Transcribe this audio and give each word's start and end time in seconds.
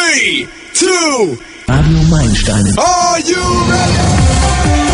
Three, 0.00 0.48
two, 0.72 1.36
Radio 1.68 2.00
Meilensteine. 2.08 2.78
are 2.78 3.20
you 3.20 3.36
ready? 3.70 4.89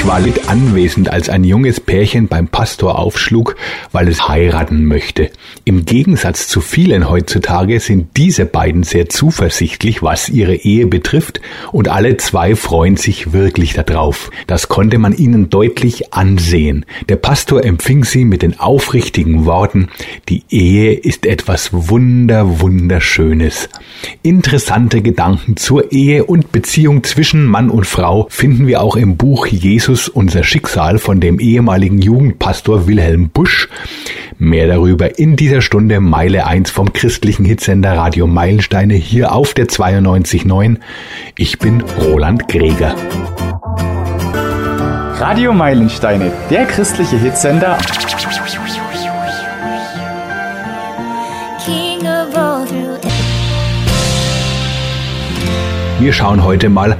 Ich 0.00 0.06
war 0.06 0.20
mit 0.20 0.48
anwesend, 0.48 1.12
als 1.12 1.28
ein 1.28 1.44
junges 1.44 1.78
Pärchen 1.78 2.26
beim 2.26 2.48
Pastor 2.48 2.98
aufschlug, 2.98 3.54
weil 3.92 4.08
es 4.08 4.28
heiraten 4.28 4.86
möchte. 4.86 5.30
Im 5.66 5.84
Gegensatz 5.84 6.48
zu 6.48 6.62
vielen 6.62 7.10
heutzutage 7.10 7.78
sind 7.80 8.16
diese 8.16 8.46
beiden 8.46 8.82
sehr 8.82 9.10
zuversichtlich, 9.10 10.02
was 10.02 10.30
ihre 10.30 10.54
Ehe 10.54 10.86
betrifft, 10.86 11.42
und 11.70 11.88
alle 11.88 12.16
zwei 12.16 12.56
freuen 12.56 12.96
sich 12.96 13.34
wirklich 13.34 13.74
darauf. 13.74 14.30
Das 14.46 14.68
konnte 14.68 14.96
man 14.96 15.12
ihnen 15.12 15.50
deutlich 15.50 16.14
ansehen. 16.14 16.86
Der 17.10 17.16
Pastor 17.16 17.62
empfing 17.62 18.04
sie 18.04 18.24
mit 18.24 18.40
den 18.40 18.58
aufrichtigen 18.58 19.44
Worten, 19.44 19.90
die 20.30 20.44
Ehe 20.48 20.94
ist 20.94 21.26
etwas 21.26 21.68
wunder, 21.74 22.60
wunderschönes. 22.62 23.68
Interessante 24.22 25.02
Gedanken 25.02 25.58
zur 25.58 25.92
Ehe 25.92 26.24
und 26.24 26.52
Beziehung 26.52 27.04
zwischen 27.04 27.44
Mann 27.44 27.68
und 27.68 27.86
Frau 27.86 28.28
finden 28.30 28.66
wir 28.66 28.80
auch 28.80 28.96
im 28.96 29.18
Buch 29.18 29.46
Jesus 29.46 29.89
unser 30.08 30.44
Schicksal 30.44 30.98
von 30.98 31.18
dem 31.18 31.40
ehemaligen 31.40 32.00
Jugendpastor 32.00 32.86
Wilhelm 32.86 33.28
Busch. 33.30 33.68
Mehr 34.38 34.68
darüber 34.68 35.18
in 35.18 35.34
dieser 35.34 35.62
Stunde 35.62 35.98
Meile 35.98 36.46
1 36.46 36.70
vom 36.70 36.92
christlichen 36.92 37.44
Hitsender 37.44 37.96
Radio 37.96 38.28
Meilensteine 38.28 38.94
hier 38.94 39.32
auf 39.32 39.52
der 39.52 39.66
92.9. 39.66 40.76
Ich 41.36 41.58
bin 41.58 41.82
Roland 41.98 42.46
Greger. 42.46 42.94
Radio 45.18 45.52
Meilensteine, 45.52 46.30
der 46.50 46.66
christliche 46.66 47.16
Hitsender 47.16 47.76
King 51.66 52.06
of 52.06 52.36
all 52.36 52.64
through 52.64 53.00
Wir 56.00 56.14
schauen 56.14 56.42
heute 56.42 56.70
mal, 56.70 56.96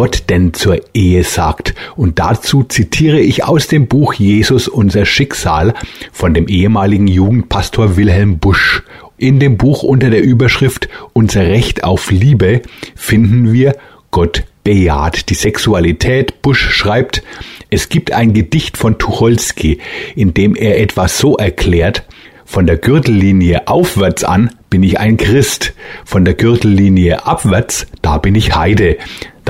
Gott 0.00 0.30
denn 0.30 0.54
zur 0.54 0.80
Ehe 0.94 1.24
sagt. 1.24 1.74
Und 1.94 2.20
dazu 2.20 2.64
zitiere 2.64 3.20
ich 3.20 3.44
aus 3.44 3.68
dem 3.68 3.86
Buch 3.86 4.14
Jesus 4.14 4.66
unser 4.66 5.04
Schicksal 5.04 5.74
von 6.10 6.32
dem 6.32 6.48
ehemaligen 6.48 7.06
Jugendpastor 7.06 7.98
Wilhelm 7.98 8.38
Busch. 8.38 8.82
In 9.18 9.40
dem 9.40 9.58
Buch 9.58 9.82
unter 9.82 10.08
der 10.08 10.22
Überschrift 10.22 10.88
Unser 11.12 11.42
Recht 11.42 11.84
auf 11.84 12.10
Liebe 12.10 12.62
finden 12.96 13.52
wir 13.52 13.76
Gott 14.10 14.44
bejaht 14.64 15.28
die 15.28 15.34
Sexualität. 15.34 16.40
Busch 16.40 16.70
schreibt, 16.70 17.22
es 17.68 17.90
gibt 17.90 18.10
ein 18.10 18.32
Gedicht 18.32 18.78
von 18.78 18.96
Tucholsky, 18.96 19.80
in 20.16 20.32
dem 20.32 20.56
er 20.56 20.80
etwas 20.80 21.18
so 21.18 21.36
erklärt, 21.36 22.04
von 22.46 22.66
der 22.66 22.78
Gürtellinie 22.78 23.68
aufwärts 23.68 24.24
an 24.24 24.50
bin 24.70 24.82
ich 24.82 24.98
ein 24.98 25.16
Christ, 25.16 25.74
von 26.04 26.24
der 26.24 26.34
Gürtellinie 26.34 27.26
abwärts, 27.26 27.86
da 28.02 28.18
bin 28.18 28.34
ich 28.34 28.56
Heide. 28.56 28.96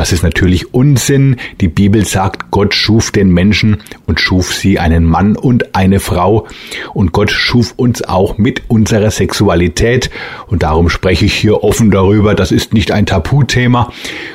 Das 0.00 0.12
ist 0.12 0.22
natürlich 0.22 0.72
Unsinn. 0.72 1.36
Die 1.60 1.68
Bibel 1.68 2.06
sagt, 2.06 2.50
Gott 2.50 2.74
schuf 2.74 3.10
den 3.10 3.28
Menschen 3.34 3.82
und 4.06 4.18
schuf 4.18 4.54
sie 4.54 4.78
einen 4.78 5.04
Mann 5.04 5.36
und 5.36 5.76
eine 5.76 6.00
Frau. 6.00 6.46
Und 6.94 7.12
Gott 7.12 7.30
schuf 7.30 7.74
uns 7.76 8.00
auch 8.00 8.38
mit 8.38 8.62
unserer 8.68 9.10
Sexualität. 9.10 10.10
Und 10.46 10.62
darum 10.62 10.88
spreche 10.88 11.26
ich 11.26 11.34
hier 11.34 11.62
offen 11.62 11.90
darüber. 11.90 12.34
Das 12.34 12.50
ist 12.50 12.72
nicht 12.72 12.92
ein 12.92 13.04
Tabuthema. 13.04 13.92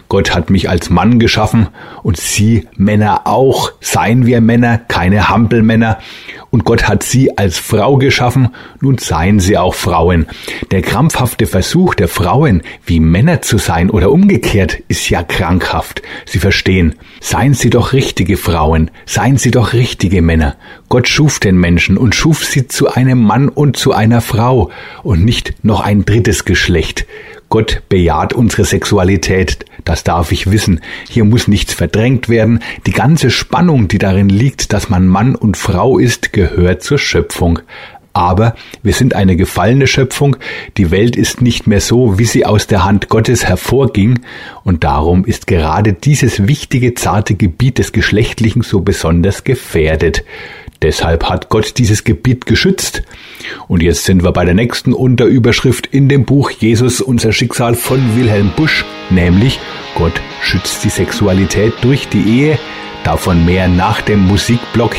Gott 0.08 0.36
hat 0.36 0.52
mich 0.52 0.70
als 0.70 0.92
Mann 0.92 1.18
geschaffen 1.18 1.70
und 2.04 2.18
Sie 2.18 2.68
Männer 2.78 3.22
auch. 3.26 3.72
Seien 3.82 4.28
wir 4.28 4.42
Männer, 4.42 4.78
keine 4.78 5.30
Hampelmänner. 5.30 5.98
Und 6.52 6.64
Gott 6.64 6.88
hat 6.88 7.04
Sie 7.04 7.38
als 7.38 7.58
Frau 7.58 7.98
geschaffen. 7.98 8.50
Nun 8.80 8.98
seien 8.98 9.42
Sie 9.42 9.58
auch 9.58 9.74
Frauen. 9.74 10.28
Der 10.72 10.82
krampfhafte 10.82 11.48
Versuch 11.48 11.96
der 11.96 12.08
Frauen, 12.08 12.62
wie 12.86 13.02
Männer 13.02 13.42
zu 13.42 13.58
sein 13.58 13.90
oder 13.90 14.10
umgekehrt, 14.10 14.78
ist 14.88 15.10
ja 15.10 15.24
krankhaft. 15.60 16.02
Sie 16.26 16.40
verstehen. 16.40 16.96
Seien 17.22 17.54
Sie 17.54 17.70
doch 17.70 17.94
richtige 17.94 18.38
Frauen. 18.38 18.92
Seien 19.06 19.38
Sie 19.38 19.52
doch 19.52 19.74
richtige 19.74 20.22
Männer. 20.22 20.56
Gott 20.90 21.08
schuf 21.08 21.40
den 21.40 21.58
Menschen 21.58 21.98
und 21.98 22.16
schuf 22.16 22.44
sie 22.44 22.68
zu 22.68 22.90
einem 22.92 23.22
Mann 23.22 23.50
und 23.50 23.78
zu 23.78 23.94
einer 23.94 24.22
Frau 24.22 24.70
und 25.04 25.24
nicht 25.24 25.64
noch 25.64 25.82
ein 25.82 26.06
drittes 26.06 26.46
Geschlecht. 26.46 27.06
Gott 27.50 27.84
bejaht 27.90 28.34
unsere 28.34 28.66
Sexualität, 28.66 29.66
das 29.84 30.04
darf 30.04 30.32
ich 30.32 30.50
wissen. 30.50 30.82
Hier 31.08 31.24
muss 31.26 31.48
nichts 31.48 31.74
verdrängt 31.74 32.28
werden. 32.28 32.60
Die 32.88 32.92
ganze 32.92 33.30
Spannung, 33.30 33.88
die 33.88 34.00
darin 34.00 34.30
liegt, 34.30 34.74
dass 34.74 34.90
man 34.90 35.08
Mann 35.08 35.36
und 35.36 35.56
Frau 35.56 36.00
ist, 36.00 36.34
gehört 36.34 36.82
zur 36.82 36.98
Schöpfung. 36.98 37.60
Aber 38.16 38.56
wir 38.82 38.94
sind 38.94 39.14
eine 39.14 39.36
gefallene 39.36 39.88
Schöpfung, 39.88 40.38
die 40.78 40.90
Welt 40.90 41.18
ist 41.18 41.42
nicht 41.42 41.68
mehr 41.68 41.82
so, 41.82 42.18
wie 42.18 42.24
sie 42.24 42.46
aus 42.46 42.66
der 42.66 42.86
Hand 42.86 43.10
Gottes 43.10 43.46
hervorging, 43.46 44.22
und 44.64 44.86
darum 44.86 45.26
ist 45.26 45.48
gerade 45.48 45.92
dieses 45.92 46.48
wichtige, 46.48 46.94
zarte 46.94 47.36
Gebiet 47.36 47.78
des 47.78 47.92
Geschlechtlichen 47.92 48.62
so 48.62 48.80
besonders 48.80 49.44
gefährdet. 49.44 50.24
Deshalb 50.82 51.28
hat 51.28 51.50
Gott 51.50 51.78
dieses 51.78 52.06
Gebiet 52.06 52.46
geschützt. 52.46 53.04
Und 53.68 53.84
jetzt 53.84 54.06
sind 54.06 54.24
wir 54.24 54.32
bei 54.32 54.46
der 54.46 54.54
nächsten 54.54 54.94
Unterüberschrift 54.94 55.86
in 55.88 56.08
dem 56.08 56.24
Buch 56.24 56.52
Jesus 56.52 57.02
unser 57.02 57.34
Schicksal 57.34 57.76
von 57.76 58.16
Wilhelm 58.16 58.52
Busch, 58.56 58.86
nämlich 59.10 59.60
Gott 59.96 60.14
schützt 60.42 60.86
die 60.86 60.90
Sexualität 60.90 61.74
durch 61.82 62.08
die 62.08 62.24
Ehe. 62.24 62.60
Davon 63.04 63.46
mehr 63.46 63.68
nach 63.68 64.00
dem 64.02 64.26
Musikblock. 64.26 64.96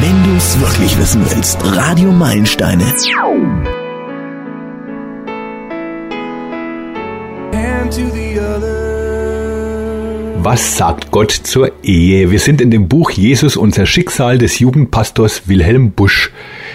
Wenn 0.00 0.24
du 0.24 0.36
es 0.36 0.60
wirklich 0.60 0.98
wissen 0.98 1.24
willst, 1.30 1.58
Radio 1.62 2.12
Meilensteine. 2.12 2.84
Was 10.42 10.76
sagt 10.76 11.10
Gott 11.10 11.30
zur 11.30 11.72
Ehe? 11.82 12.30
Wir 12.30 12.38
sind 12.38 12.60
in 12.60 12.70
dem 12.70 12.88
Buch 12.88 13.10
Jesus 13.10 13.56
unser 13.56 13.86
Schicksal 13.86 14.38
des 14.38 14.58
Jugendpastors 14.58 15.48
Wilhelm 15.48 15.92
Busch. 15.92 16.30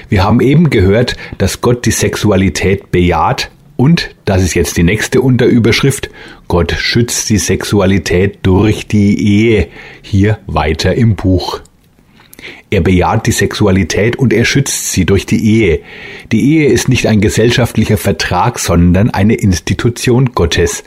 Wir 0.09 0.23
haben 0.23 0.41
eben 0.41 0.69
gehört, 0.69 1.15
dass 1.37 1.61
Gott 1.61 1.85
die 1.85 1.91
Sexualität 1.91 2.91
bejaht 2.91 3.51
und, 3.77 4.15
das 4.25 4.43
ist 4.43 4.55
jetzt 4.55 4.77
die 4.77 4.83
nächste 4.83 5.21
Unterüberschrift, 5.21 6.09
Gott 6.47 6.71
schützt 6.71 7.29
die 7.29 7.37
Sexualität 7.37 8.39
durch 8.43 8.87
die 8.87 9.17
Ehe. 9.25 9.67
Hier 10.01 10.39
weiter 10.47 10.95
im 10.95 11.15
Buch. 11.15 11.61
Er 12.69 12.81
bejaht 12.81 13.27
die 13.27 13.31
Sexualität 13.31 14.15
und 14.15 14.31
er 14.31 14.45
schützt 14.45 14.91
sie 14.91 15.05
durch 15.05 15.25
die 15.25 15.43
Ehe. 15.43 15.81
Die 16.31 16.53
Ehe 16.53 16.69
ist 16.69 16.87
nicht 16.87 17.07
ein 17.07 17.19
gesellschaftlicher 17.19 17.97
Vertrag, 17.97 18.59
sondern 18.59 19.09
eine 19.09 19.35
Institution 19.35 20.31
Gottes. 20.33 20.83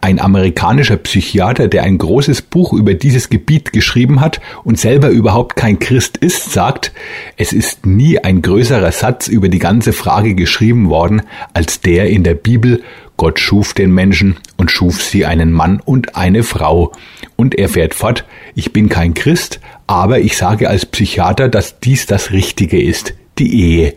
Ein 0.00 0.20
amerikanischer 0.20 0.96
Psychiater, 0.96 1.68
der 1.68 1.82
ein 1.82 1.98
großes 1.98 2.42
Buch 2.42 2.72
über 2.72 2.94
dieses 2.94 3.30
Gebiet 3.30 3.72
geschrieben 3.72 4.20
hat 4.20 4.40
und 4.62 4.78
selber 4.78 5.08
überhaupt 5.08 5.56
kein 5.56 5.78
Christ 5.78 6.16
ist, 6.18 6.52
sagt, 6.52 6.92
es 7.36 7.52
ist 7.52 7.84
nie 7.84 8.18
ein 8.18 8.40
größerer 8.40 8.92
Satz 8.92 9.28
über 9.28 9.48
die 9.48 9.58
ganze 9.58 9.92
Frage 9.92 10.34
geschrieben 10.34 10.88
worden, 10.88 11.22
als 11.52 11.80
der 11.80 12.10
in 12.10 12.22
der 12.22 12.34
Bibel, 12.34 12.82
Gott 13.16 13.38
schuf 13.38 13.74
den 13.74 13.92
Menschen 13.92 14.36
und 14.56 14.70
schuf 14.70 15.02
sie 15.02 15.24
einen 15.24 15.52
Mann 15.52 15.80
und 15.84 16.16
eine 16.16 16.42
Frau. 16.42 16.92
Und 17.36 17.54
er 17.54 17.68
fährt 17.68 17.94
fort, 17.94 18.24
ich 18.54 18.72
bin 18.72 18.88
kein 18.88 19.14
Christ, 19.14 19.60
aber 19.86 20.20
ich 20.20 20.36
sage 20.36 20.68
als 20.68 20.86
Psychiater, 20.86 21.48
dass 21.48 21.80
dies 21.80 22.06
das 22.06 22.32
Richtige 22.32 22.82
ist. 22.82 23.14
Die 23.38 23.52
Ehe. 23.52 23.94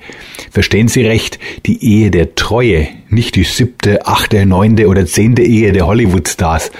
Verstehen 0.49 0.87
Sie 0.87 1.05
recht, 1.05 1.37
die 1.67 1.83
Ehe 1.85 2.09
der 2.09 2.33
Treue, 2.33 2.87
nicht 3.09 3.35
die 3.35 3.43
siebte, 3.43 4.07
achte, 4.07 4.47
neunte 4.47 4.87
oder 4.87 5.05
zehnte 5.05 5.43
Ehe 5.43 5.73
der 5.73 5.85
Hollywood-Stars. 5.85 6.71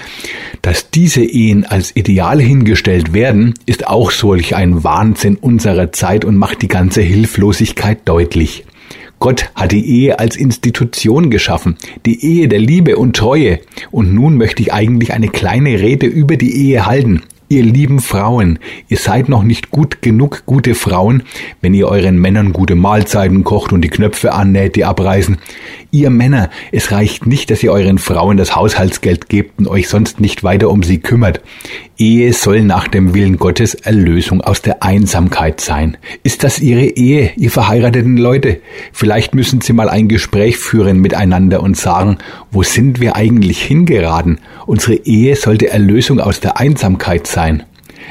Dass 0.60 0.90
diese 0.90 1.22
Ehen 1.22 1.64
als 1.64 1.94
Ideal 1.94 2.40
hingestellt 2.40 3.12
werden, 3.12 3.54
ist 3.66 3.86
auch 3.86 4.10
solch 4.10 4.56
ein 4.56 4.82
Wahnsinn 4.82 5.36
unserer 5.36 5.92
Zeit 5.92 6.24
und 6.24 6.36
macht 6.36 6.62
die 6.62 6.68
ganze 6.68 7.00
Hilflosigkeit 7.00 8.00
deutlich. 8.06 8.64
Gott 9.20 9.50
hat 9.54 9.72
die 9.72 9.84
Ehe 9.84 10.18
als 10.18 10.36
Institution 10.36 11.30
geschaffen, 11.30 11.76
die 12.06 12.24
Ehe 12.24 12.46
der 12.46 12.60
Liebe 12.60 12.96
und 12.96 13.16
Treue. 13.16 13.58
Und 13.90 14.14
nun 14.14 14.36
möchte 14.36 14.62
ich 14.62 14.72
eigentlich 14.72 15.12
eine 15.12 15.28
kleine 15.28 15.80
Rede 15.80 16.06
über 16.06 16.36
die 16.36 16.54
Ehe 16.54 16.86
halten. 16.86 17.22
Ihr 17.50 17.64
lieben 17.64 18.00
Frauen, 18.00 18.58
ihr 18.88 18.98
seid 18.98 19.30
noch 19.30 19.42
nicht 19.42 19.70
gut 19.70 20.02
genug 20.02 20.42
gute 20.44 20.74
Frauen, 20.74 21.22
wenn 21.62 21.72
ihr 21.72 21.88
euren 21.88 22.18
Männern 22.18 22.52
gute 22.52 22.74
Mahlzeiten 22.74 23.42
kocht 23.42 23.72
und 23.72 23.80
die 23.80 23.88
Knöpfe 23.88 24.34
annäht, 24.34 24.76
die 24.76 24.84
abreißen. 24.84 25.38
Ihr 25.90 26.10
Männer, 26.10 26.50
es 26.70 26.92
reicht 26.92 27.26
nicht, 27.26 27.50
dass 27.50 27.62
ihr 27.62 27.72
euren 27.72 27.96
Frauen 27.96 28.36
das 28.36 28.54
Haushaltsgeld 28.54 29.30
gebt 29.30 29.58
und 29.58 29.68
euch 29.68 29.88
sonst 29.88 30.20
nicht 30.20 30.44
weiter 30.44 30.68
um 30.68 30.82
sie 30.82 30.98
kümmert. 30.98 31.40
Ehe 31.96 32.34
soll 32.34 32.60
nach 32.60 32.88
dem 32.88 33.14
Willen 33.14 33.38
Gottes 33.38 33.72
Erlösung 33.72 34.42
aus 34.42 34.60
der 34.60 34.82
Einsamkeit 34.82 35.62
sein. 35.62 35.96
Ist 36.22 36.44
das 36.44 36.60
Ihre 36.60 36.84
Ehe, 36.84 37.32
ihr 37.36 37.50
verheirateten 37.50 38.18
Leute? 38.18 38.60
Vielleicht 38.92 39.34
müssen 39.34 39.62
Sie 39.62 39.72
mal 39.72 39.88
ein 39.88 40.08
Gespräch 40.08 40.58
führen 40.58 41.00
miteinander 41.00 41.62
und 41.62 41.74
sagen, 41.74 42.18
wo 42.50 42.62
sind 42.62 43.00
wir 43.00 43.16
eigentlich 43.16 43.62
hingeraten? 43.62 44.40
Unsere 44.66 44.94
Ehe 44.94 45.36
sollte 45.36 45.70
Erlösung 45.70 46.20
aus 46.20 46.38
der 46.40 46.58
Einsamkeit 46.58 47.26
sein. 47.26 47.62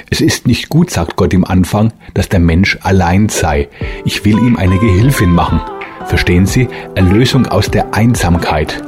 Es 0.09 0.19
ist 0.19 0.47
nicht 0.47 0.69
gut, 0.69 0.89
sagt 0.89 1.15
Gott 1.15 1.33
im 1.33 1.45
Anfang, 1.45 1.93
dass 2.15 2.27
der 2.27 2.39
Mensch 2.39 2.79
allein 2.81 3.29
sei. 3.29 3.67
Ich 4.03 4.25
will 4.25 4.37
ihm 4.39 4.55
eine 4.55 4.79
Gehilfin 4.79 5.29
machen. 5.29 5.61
Verstehen 6.07 6.45
Sie? 6.45 6.69
Erlösung 6.95 7.47
aus 7.47 7.69
der 7.69 7.93
Einsamkeit. 7.93 8.81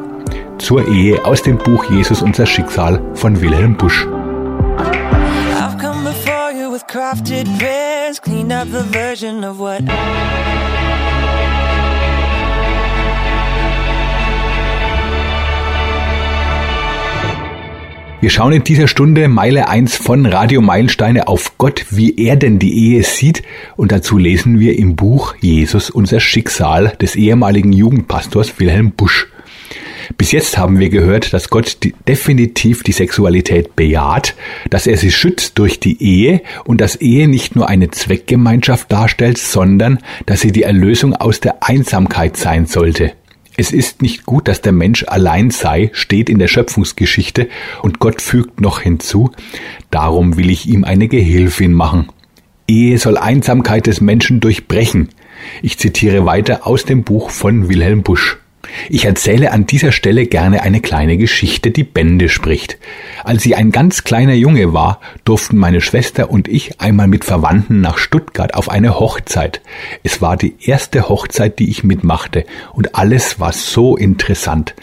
Zur 0.57 0.87
Ehe 0.87 1.25
aus 1.25 1.41
dem 1.41 1.57
Buch 1.57 1.89
Jesus 1.91 2.21
unser 2.21 2.45
Schicksal 2.45 3.01
von 3.13 3.41
Wilhelm 3.41 3.75
Busch. 3.75 4.05
I've 5.57 5.77
come 5.77 6.03
before 6.03 6.51
you 6.53 6.71
with 6.71 6.85
crafted 6.87 7.47
prayers, 7.59 8.21
cleaned 8.21 8.53
up 8.53 8.67
the 8.71 8.83
version 8.83 9.43
of 9.43 9.59
what 9.59 9.81
Wir 18.21 18.29
schauen 18.29 18.51
in 18.51 18.65
dieser 18.65 18.89
Stunde 18.89 19.29
Meile 19.29 19.69
1 19.69 19.95
von 19.95 20.25
Radio 20.25 20.59
Meilensteine 20.59 21.29
auf 21.29 21.57
Gott, 21.57 21.85
wie 21.89 22.17
er 22.17 22.35
denn 22.35 22.59
die 22.59 22.91
Ehe 22.91 23.03
sieht. 23.03 23.43
Und 23.77 23.93
dazu 23.93 24.17
lesen 24.17 24.59
wir 24.59 24.77
im 24.77 24.97
Buch 24.97 25.35
Jesus 25.39 25.89
unser 25.89 26.19
Schicksal 26.19 26.97
des 26.99 27.15
ehemaligen 27.15 27.71
Jugendpastors 27.71 28.59
Wilhelm 28.59 28.91
Busch. 28.91 29.27
Bis 30.17 30.33
jetzt 30.33 30.57
haben 30.57 30.79
wir 30.79 30.89
gehört, 30.89 31.31
dass 31.31 31.49
Gott 31.49 31.77
die, 31.83 31.93
definitiv 32.09 32.83
die 32.83 32.91
Sexualität 32.91 33.77
bejaht, 33.77 34.35
dass 34.69 34.85
er 34.85 34.97
sie 34.97 35.11
schützt 35.11 35.57
durch 35.57 35.79
die 35.79 36.03
Ehe 36.03 36.41
und 36.65 36.81
dass 36.81 36.97
Ehe 36.97 37.29
nicht 37.29 37.55
nur 37.55 37.69
eine 37.69 37.89
Zweckgemeinschaft 37.89 38.91
darstellt, 38.91 39.37
sondern 39.37 39.99
dass 40.25 40.41
sie 40.41 40.51
die 40.51 40.63
Erlösung 40.63 41.15
aus 41.15 41.39
der 41.39 41.63
Einsamkeit 41.63 42.35
sein 42.35 42.65
sollte. 42.65 43.13
Es 43.59 43.73
ist 43.73 44.01
nicht 44.01 44.25
gut, 44.25 44.47
dass 44.47 44.61
der 44.61 44.71
Mensch 44.71 45.03
allein 45.05 45.51
sei, 45.51 45.89
steht 45.91 46.29
in 46.29 46.39
der 46.39 46.47
Schöpfungsgeschichte, 46.47 47.49
und 47.81 47.99
Gott 47.99 48.21
fügt 48.21 48.61
noch 48.61 48.79
hinzu, 48.79 49.31
darum 49.91 50.37
will 50.37 50.49
ich 50.49 50.69
ihm 50.69 50.85
eine 50.85 51.09
Gehilfin 51.09 51.73
machen. 51.73 52.07
Ehe 52.69 52.97
soll 52.97 53.17
Einsamkeit 53.17 53.85
des 53.85 53.99
Menschen 53.99 54.39
durchbrechen. 54.39 55.09
Ich 55.61 55.77
zitiere 55.77 56.25
weiter 56.25 56.65
aus 56.65 56.85
dem 56.85 57.03
Buch 57.03 57.31
von 57.31 57.67
Wilhelm 57.67 58.01
Busch. 58.01 58.37
Ich 58.89 59.05
erzähle 59.05 59.51
an 59.51 59.65
dieser 59.65 59.91
Stelle 59.91 60.25
gerne 60.25 60.61
eine 60.61 60.81
kleine 60.81 61.17
Geschichte, 61.17 61.71
die 61.71 61.83
Bände 61.83 62.29
spricht. 62.29 62.77
Als 63.23 63.45
ich 63.45 63.55
ein 63.55 63.71
ganz 63.71 64.03
kleiner 64.03 64.33
Junge 64.33 64.73
war, 64.73 64.99
durften 65.25 65.57
meine 65.57 65.81
Schwester 65.81 66.29
und 66.29 66.47
ich 66.47 66.79
einmal 66.81 67.07
mit 67.07 67.25
Verwandten 67.25 67.81
nach 67.81 67.97
Stuttgart 67.97 68.53
auf 68.53 68.69
eine 68.69 68.99
Hochzeit. 68.99 69.61
Es 70.03 70.21
war 70.21 70.37
die 70.37 70.55
erste 70.61 71.09
Hochzeit, 71.09 71.59
die 71.59 71.69
ich 71.69 71.83
mitmachte, 71.83 72.45
und 72.73 72.95
alles 72.95 73.39
war 73.39 73.51
so 73.51 73.95
interessant. 73.95 74.73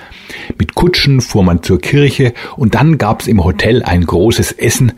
Mit 0.58 0.74
Kutschen 0.74 1.20
fuhr 1.20 1.42
man 1.42 1.62
zur 1.62 1.80
Kirche, 1.80 2.34
und 2.56 2.74
dann 2.74 2.98
gab's 2.98 3.26
im 3.26 3.42
Hotel 3.44 3.82
ein 3.82 4.04
großes 4.04 4.52
Essen. 4.52 4.92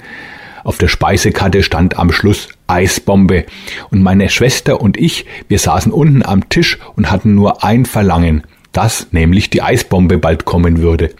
Auf 0.64 0.76
der 0.76 0.88
Speisekarte 0.88 1.62
stand 1.62 1.98
am 1.98 2.12
Schluss 2.12 2.48
Eisbombe. 2.66 3.46
Und 3.90 4.02
meine 4.02 4.28
Schwester 4.28 4.80
und 4.80 4.96
ich, 4.98 5.24
wir 5.48 5.58
saßen 5.58 5.92
unten 5.92 6.22
am 6.22 6.48
Tisch 6.50 6.78
und 6.96 7.10
hatten 7.10 7.34
nur 7.34 7.64
ein 7.64 7.86
Verlangen 7.86 8.42
dass 8.72 9.08
nämlich 9.12 9.50
die 9.50 9.62
Eisbombe 9.62 10.18
bald 10.18 10.44
kommen 10.44 10.78
würde. 10.78 11.10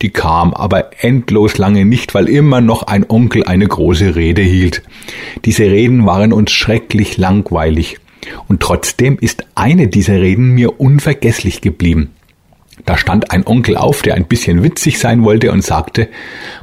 Die 0.00 0.10
kam 0.10 0.54
aber 0.54 1.02
endlos 1.02 1.58
lange 1.58 1.84
nicht, 1.84 2.14
weil 2.14 2.28
immer 2.28 2.60
noch 2.60 2.84
ein 2.84 3.04
Onkel 3.08 3.44
eine 3.44 3.66
große 3.66 4.14
Rede 4.16 4.42
hielt. 4.42 4.82
Diese 5.44 5.64
Reden 5.64 6.06
waren 6.06 6.32
uns 6.32 6.52
schrecklich 6.52 7.18
langweilig. 7.18 7.98
Und 8.48 8.60
trotzdem 8.60 9.18
ist 9.20 9.44
eine 9.54 9.88
dieser 9.88 10.20
Reden 10.20 10.50
mir 10.50 10.80
unvergesslich 10.80 11.60
geblieben. 11.60 12.10
Da 12.84 12.96
stand 12.96 13.30
ein 13.30 13.46
Onkel 13.46 13.76
auf, 13.76 14.02
der 14.02 14.14
ein 14.14 14.26
bisschen 14.26 14.62
witzig 14.64 14.98
sein 14.98 15.22
wollte 15.22 15.52
und 15.52 15.64
sagte, 15.64 16.08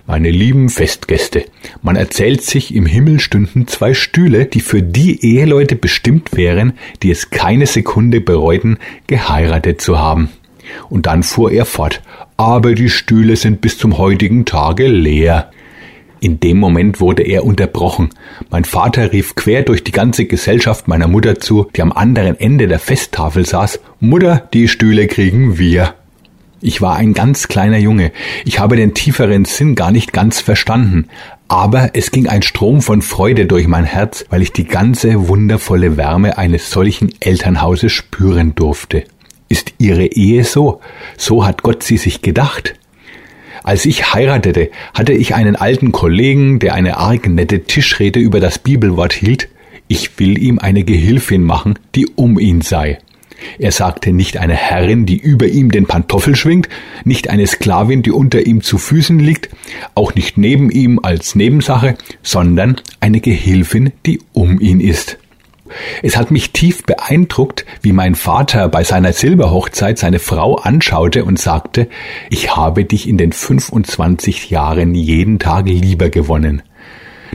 meine 0.05 0.29
lieben 0.29 0.69
Festgäste, 0.69 1.45
man 1.81 1.95
erzählt 1.95 2.41
sich, 2.41 2.75
im 2.75 2.85
Himmel 2.85 3.19
stünden 3.19 3.67
zwei 3.67 3.93
Stühle, 3.93 4.45
die 4.45 4.59
für 4.59 4.83
die 4.83 5.23
Eheleute 5.25 5.75
bestimmt 5.75 6.35
wären, 6.35 6.73
die 7.03 7.11
es 7.11 7.29
keine 7.29 7.67
Sekunde 7.67 8.19
bereuten, 8.19 8.77
geheiratet 9.07 9.81
zu 9.81 9.97
haben. 9.97 10.29
Und 10.89 11.05
dann 11.05 11.23
fuhr 11.23 11.51
er 11.51 11.65
fort, 11.65 12.01
aber 12.35 12.75
die 12.75 12.89
Stühle 12.89 13.35
sind 13.37 13.61
bis 13.61 13.77
zum 13.77 13.97
heutigen 13.97 14.45
Tage 14.45 14.87
leer. 14.87 15.51
In 16.21 16.41
dem 16.41 16.57
Moment 16.57 16.99
wurde 16.99 17.23
er 17.23 17.45
unterbrochen. 17.45 18.09
Mein 18.49 18.65
Vater 18.65 19.13
rief 19.13 19.35
quer 19.35 19.63
durch 19.63 19.85
die 19.85 19.93
ganze 19.93 20.25
Gesellschaft 20.25 20.89
meiner 20.89 21.07
Mutter 21.07 21.39
zu, 21.39 21.69
die 21.75 21.81
am 21.81 21.93
anderen 21.93 22.37
Ende 22.37 22.67
der 22.67 22.79
Festtafel 22.79 23.45
saß, 23.45 23.79
Mutter, 24.01 24.49
die 24.53 24.67
Stühle 24.67 25.07
kriegen 25.07 25.57
wir. 25.57 25.93
Ich 26.61 26.81
war 26.81 26.97
ein 26.97 27.13
ganz 27.13 27.47
kleiner 27.47 27.77
Junge. 27.77 28.11
Ich 28.43 28.59
habe 28.59 28.75
den 28.75 28.93
tieferen 28.93 29.45
Sinn 29.45 29.75
gar 29.75 29.91
nicht 29.91 30.11
ganz 30.11 30.41
verstanden. 30.41 31.07
Aber 31.47 31.91
es 31.93 32.11
ging 32.11 32.27
ein 32.27 32.41
Strom 32.41 32.81
von 32.81 33.01
Freude 33.01 33.45
durch 33.45 33.67
mein 33.67 33.85
Herz, 33.85 34.25
weil 34.29 34.41
ich 34.41 34.51
die 34.51 34.65
ganze 34.65 35.29
wundervolle 35.29 35.95
Wärme 35.95 36.37
eines 36.37 36.69
solchen 36.69 37.13
Elternhauses 37.21 37.91
spüren 37.91 38.55
durfte. 38.55 39.05
Ist 39.47 39.73
Ihre 39.79 40.05
Ehe 40.05 40.43
so? 40.43 40.81
So 41.17 41.45
hat 41.45 41.63
Gott 41.63 41.81
sie 41.81 41.97
sich 41.97 42.21
gedacht. 42.21 42.75
Als 43.63 43.85
ich 43.85 44.13
heiratete, 44.13 44.69
hatte 44.93 45.13
ich 45.13 45.35
einen 45.35 45.55
alten 45.55 45.91
Kollegen, 45.91 46.59
der 46.59 46.73
eine 46.73 46.97
arg 46.97 47.27
nette 47.27 47.63
Tischrede 47.63 48.19
über 48.19 48.39
das 48.39 48.59
Bibelwort 48.59 49.13
hielt. 49.13 49.49
Ich 49.87 50.19
will 50.19 50.37
ihm 50.37 50.59
eine 50.59 50.83
Gehilfin 50.83 51.43
machen, 51.43 51.79
die 51.95 52.07
um 52.07 52.37
ihn 52.37 52.61
sei. 52.61 52.99
Er 53.57 53.71
sagte 53.71 54.11
nicht 54.11 54.37
eine 54.37 54.53
Herrin, 54.53 55.05
die 55.05 55.17
über 55.17 55.47
ihm 55.47 55.71
den 55.71 55.85
Pantoffel 55.85 56.35
schwingt, 56.35 56.69
nicht 57.03 57.29
eine 57.29 57.47
Sklavin, 57.47 58.01
die 58.01 58.11
unter 58.11 58.45
ihm 58.45 58.61
zu 58.61 58.77
Füßen 58.77 59.19
liegt, 59.19 59.49
auch 59.95 60.15
nicht 60.15 60.37
neben 60.37 60.69
ihm 60.71 60.99
als 61.01 61.35
Nebensache, 61.35 61.95
sondern 62.23 62.81
eine 62.99 63.19
Gehilfin, 63.19 63.91
die 64.05 64.19
um 64.33 64.59
ihn 64.59 64.79
ist. 64.79 65.17
Es 66.01 66.17
hat 66.17 66.31
mich 66.31 66.51
tief 66.51 66.83
beeindruckt, 66.83 67.65
wie 67.81 67.93
mein 67.93 68.15
Vater 68.15 68.67
bei 68.69 68.83
seiner 68.83 69.13
Silberhochzeit 69.13 69.99
seine 69.99 70.19
Frau 70.19 70.55
anschaute 70.55 71.25
und 71.25 71.39
sagte, 71.39 71.87
ich 72.29 72.55
habe 72.55 72.85
dich 72.85 73.07
in 73.07 73.17
den 73.17 73.31
25 73.31 74.49
Jahren 74.49 74.95
jeden 74.95 75.39
Tag 75.39 75.67
lieber 75.67 76.09
gewonnen. 76.09 76.63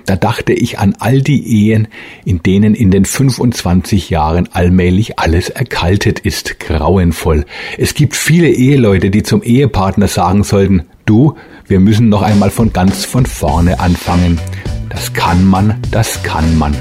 Da 0.06 0.17
dachte 0.17 0.52
ich 0.52 0.79
an 0.79 0.94
all 0.99 1.23
die 1.23 1.69
Ehen, 1.69 1.88
in 2.25 2.43
denen 2.43 2.75
in 2.75 2.91
den 2.91 3.05
25 3.05 4.11
Jahren 4.11 4.49
allmählich 4.52 5.19
alles 5.19 5.49
erkaltet 5.49 6.20
ist, 6.20 6.61
grauenvoll. 6.61 7.44
Es 7.79 7.94
gibt 7.94 8.17
viele 8.17 8.49
Eheleute, 8.49 9.11
die 9.11 9.23
zum 9.23 9.43
Ehepartner 9.43 10.08
sagen 10.08 10.44
sollten, 10.44 10.85
du, 11.06 11.37
wir 11.67 11.81
müssen 11.81 12.08
noch 12.08 12.23
einmal 12.23 12.50
von 12.50 12.73
ganz 12.73 13.05
von 13.05 13.26
vorne 13.26 13.81
anfangen. 13.81 14.38
Das 14.91 15.12
kann 15.12 15.44
man, 15.46 15.81
das 15.91 16.23
kann 16.23 16.56
man. 16.58 16.75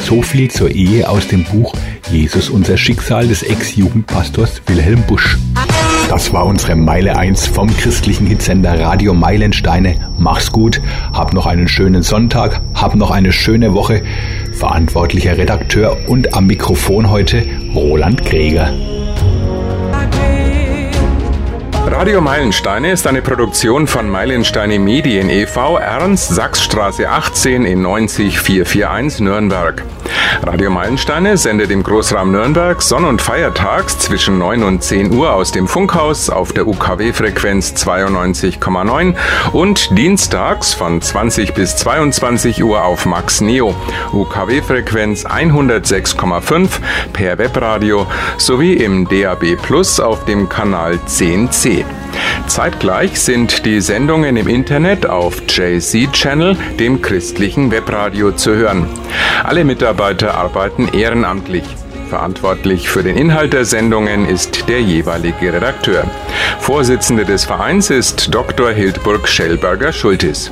So 0.00 0.22
viel 0.22 0.50
zur 0.50 0.70
Ehe 0.70 1.08
aus 1.08 1.28
dem 1.28 1.44
Buch 1.44 1.74
Jesus 2.10 2.50
unser 2.50 2.76
Schicksal 2.76 3.26
des 3.26 3.42
Ex-Jugendpastors 3.42 4.60
Wilhelm 4.66 5.02
Busch. 5.06 5.38
Das 6.12 6.30
war 6.34 6.44
unsere 6.44 6.76
Meile 6.76 7.16
1 7.16 7.46
vom 7.46 7.74
christlichen 7.74 8.26
Hitsender 8.26 8.78
Radio 8.78 9.14
Meilensteine. 9.14 9.94
Mach's 10.18 10.52
gut, 10.52 10.82
hab 11.14 11.32
noch 11.32 11.46
einen 11.46 11.68
schönen 11.68 12.02
Sonntag, 12.02 12.60
hab 12.74 12.94
noch 12.96 13.10
eine 13.10 13.32
schöne 13.32 13.72
Woche. 13.72 14.02
Verantwortlicher 14.52 15.38
Redakteur 15.38 15.96
und 16.08 16.34
am 16.34 16.48
Mikrofon 16.48 17.08
heute 17.08 17.46
Roland 17.74 18.26
Greger. 18.26 18.74
Radio 21.86 22.20
Meilensteine 22.20 22.92
ist 22.92 23.06
eine 23.06 23.22
Produktion 23.22 23.86
von 23.86 24.06
Meilensteine 24.06 24.78
Medien 24.78 25.30
e.V. 25.30 25.78
Ernst 25.78 26.28
Sachsstraße 26.28 27.08
18 27.08 27.64
in 27.64 27.80
90441 27.80 29.20
Nürnberg. 29.20 29.82
Radio 30.44 30.70
Meilensteine 30.70 31.36
sendet 31.36 31.70
im 31.70 31.84
Großraum 31.84 32.32
Nürnberg 32.32 32.82
sonn- 32.82 33.04
und 33.04 33.22
feiertags 33.22 34.00
zwischen 34.00 34.38
9 34.38 34.64
und 34.64 34.82
10 34.82 35.12
Uhr 35.12 35.32
aus 35.32 35.52
dem 35.52 35.68
Funkhaus 35.68 36.30
auf 36.30 36.52
der 36.52 36.66
UKW-Frequenz 36.66 37.74
92,9 37.74 39.14
und 39.52 39.96
dienstags 39.96 40.74
von 40.74 41.00
20 41.00 41.54
bis 41.54 41.76
22 41.76 42.64
Uhr 42.64 42.84
auf 42.84 43.06
Max 43.06 43.40
Neo, 43.40 43.76
UKW-Frequenz 44.12 45.24
106,5 45.24 46.70
per 47.12 47.38
Webradio 47.38 48.08
sowie 48.36 48.74
im 48.74 49.08
DAB 49.08 49.56
Plus 49.62 50.00
auf 50.00 50.24
dem 50.24 50.48
Kanal 50.48 50.98
10C. 51.06 51.84
Zeitgleich 52.52 53.18
sind 53.18 53.64
die 53.64 53.80
Sendungen 53.80 54.36
im 54.36 54.46
Internet 54.46 55.06
auf 55.06 55.40
JC 55.48 56.12
Channel, 56.12 56.54
dem 56.78 57.00
christlichen 57.00 57.70
Webradio, 57.70 58.32
zu 58.32 58.54
hören. 58.54 58.86
Alle 59.42 59.64
Mitarbeiter 59.64 60.34
arbeiten 60.34 60.88
ehrenamtlich. 60.88 61.64
Verantwortlich 62.10 62.90
für 62.90 63.02
den 63.02 63.16
Inhalt 63.16 63.54
der 63.54 63.64
Sendungen 63.64 64.28
ist 64.28 64.68
der 64.68 64.82
jeweilige 64.82 65.50
Redakteur. 65.50 66.04
Vorsitzende 66.60 67.24
des 67.24 67.46
Vereins 67.46 67.88
ist 67.88 68.34
Dr. 68.34 68.70
Hildburg 68.70 69.26
Schellberger-Schultis. 69.26 70.50